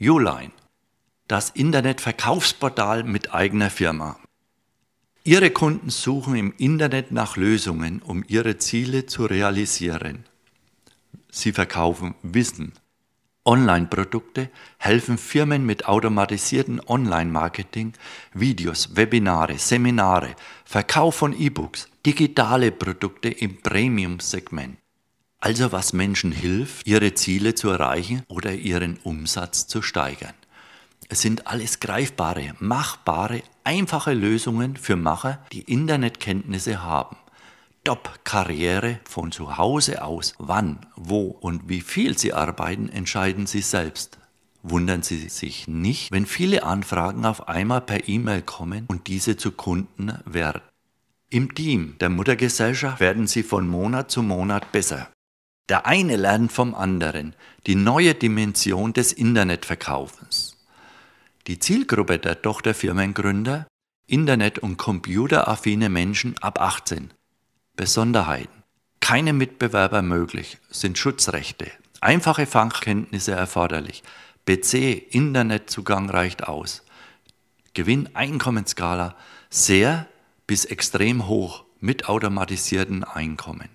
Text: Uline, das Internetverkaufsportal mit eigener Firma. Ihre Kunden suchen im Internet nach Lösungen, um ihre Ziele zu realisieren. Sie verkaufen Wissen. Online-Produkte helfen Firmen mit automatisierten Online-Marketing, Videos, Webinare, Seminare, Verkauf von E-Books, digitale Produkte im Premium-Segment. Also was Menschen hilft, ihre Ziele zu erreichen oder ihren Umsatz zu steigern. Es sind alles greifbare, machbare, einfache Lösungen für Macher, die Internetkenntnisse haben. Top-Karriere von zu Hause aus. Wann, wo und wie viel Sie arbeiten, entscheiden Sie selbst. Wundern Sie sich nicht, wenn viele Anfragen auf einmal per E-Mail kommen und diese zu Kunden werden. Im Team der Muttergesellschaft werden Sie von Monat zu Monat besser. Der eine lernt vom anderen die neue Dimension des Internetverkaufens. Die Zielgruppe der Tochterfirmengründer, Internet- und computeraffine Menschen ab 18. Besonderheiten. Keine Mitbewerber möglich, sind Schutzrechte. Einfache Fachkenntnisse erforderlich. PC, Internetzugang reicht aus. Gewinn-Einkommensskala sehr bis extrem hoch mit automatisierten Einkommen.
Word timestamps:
Uline, 0.00 0.50
das 1.28 1.50
Internetverkaufsportal 1.50 3.04
mit 3.04 3.32
eigener 3.32 3.70
Firma. 3.70 4.18
Ihre 5.22 5.50
Kunden 5.50 5.88
suchen 5.88 6.34
im 6.34 6.52
Internet 6.58 7.12
nach 7.12 7.36
Lösungen, 7.36 8.02
um 8.02 8.24
ihre 8.26 8.58
Ziele 8.58 9.06
zu 9.06 9.24
realisieren. 9.24 10.24
Sie 11.30 11.52
verkaufen 11.52 12.16
Wissen. 12.22 12.72
Online-Produkte 13.44 14.50
helfen 14.78 15.16
Firmen 15.16 15.64
mit 15.64 15.86
automatisierten 15.86 16.80
Online-Marketing, 16.84 17.92
Videos, 18.32 18.96
Webinare, 18.96 19.58
Seminare, 19.58 20.34
Verkauf 20.64 21.14
von 21.14 21.38
E-Books, 21.38 21.88
digitale 22.04 22.72
Produkte 22.72 23.28
im 23.28 23.60
Premium-Segment. 23.60 24.78
Also 25.44 25.72
was 25.72 25.92
Menschen 25.92 26.32
hilft, 26.32 26.86
ihre 26.86 27.12
Ziele 27.12 27.54
zu 27.54 27.68
erreichen 27.68 28.22
oder 28.28 28.54
ihren 28.54 28.96
Umsatz 29.04 29.66
zu 29.66 29.82
steigern. 29.82 30.32
Es 31.10 31.20
sind 31.20 31.46
alles 31.46 31.80
greifbare, 31.80 32.54
machbare, 32.60 33.42
einfache 33.62 34.14
Lösungen 34.14 34.78
für 34.78 34.96
Macher, 34.96 35.44
die 35.52 35.60
Internetkenntnisse 35.60 36.82
haben. 36.82 37.18
Top-Karriere 37.84 39.00
von 39.04 39.32
zu 39.32 39.58
Hause 39.58 40.02
aus. 40.02 40.32
Wann, 40.38 40.86
wo 40.96 41.26
und 41.26 41.68
wie 41.68 41.82
viel 41.82 42.16
Sie 42.16 42.32
arbeiten, 42.32 42.88
entscheiden 42.88 43.46
Sie 43.46 43.60
selbst. 43.60 44.16
Wundern 44.62 45.02
Sie 45.02 45.28
sich 45.28 45.68
nicht, 45.68 46.10
wenn 46.10 46.24
viele 46.24 46.62
Anfragen 46.62 47.26
auf 47.26 47.48
einmal 47.48 47.82
per 47.82 48.08
E-Mail 48.08 48.40
kommen 48.40 48.86
und 48.88 49.08
diese 49.08 49.36
zu 49.36 49.52
Kunden 49.52 50.14
werden. 50.24 50.62
Im 51.28 51.54
Team 51.54 51.96
der 52.00 52.08
Muttergesellschaft 52.08 52.98
werden 52.98 53.26
Sie 53.26 53.42
von 53.42 53.68
Monat 53.68 54.10
zu 54.10 54.22
Monat 54.22 54.72
besser. 54.72 55.10
Der 55.68 55.86
eine 55.86 56.16
lernt 56.16 56.52
vom 56.52 56.74
anderen 56.74 57.34
die 57.66 57.74
neue 57.74 58.14
Dimension 58.14 58.92
des 58.92 59.12
Internetverkaufens. 59.12 60.56
Die 61.46 61.58
Zielgruppe 61.58 62.18
der 62.18 62.42
Tochterfirmengründer, 62.42 63.66
Internet- 64.06 64.58
und 64.58 64.76
computeraffine 64.76 65.88
Menschen 65.88 66.36
ab 66.38 66.60
18. 66.60 67.12
Besonderheiten. 67.76 68.62
Keine 69.00 69.32
Mitbewerber 69.32 70.02
möglich, 70.02 70.58
sind 70.70 70.98
Schutzrechte. 70.98 71.70
Einfache 72.00 72.46
Fachkenntnisse 72.46 73.32
erforderlich. 73.32 74.02
PC, 74.46 75.14
Internetzugang 75.14 76.10
reicht 76.10 76.46
aus. 76.46 76.82
Gewinn-Einkommensskala 77.72 79.16
sehr 79.48 80.06
bis 80.46 80.66
extrem 80.66 81.26
hoch 81.26 81.64
mit 81.80 82.08
automatisierten 82.08 83.04
Einkommen. 83.04 83.70